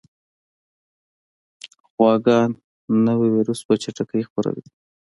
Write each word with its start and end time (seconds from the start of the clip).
غواګانو 1.95 2.57
نوی 3.05 3.29
ویروس 3.35 3.59
په 3.67 3.73
چټکۍ 3.81 4.21
خپرېږي. 4.27 4.67